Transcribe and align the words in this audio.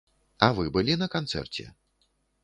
А 0.45 0.47
вы 0.59 0.63
былі 0.77 0.95
на 1.01 1.07
канцэрце? 1.15 1.67